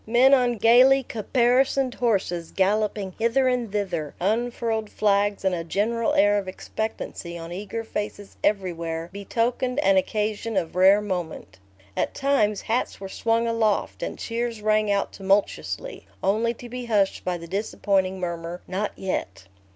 [0.07, 6.39] Men on gayly caparisoned horses galloping hither and thither, unfurled flags, and a general air
[6.39, 11.59] of expectancy on eager faces everywhere betokened an occasion of rare moment.
[11.95, 17.23] At times hats were swung aloft and cheers rang out tumultuously, only to be hushed
[17.23, 19.45] by the disappointing murmur, "Not yet."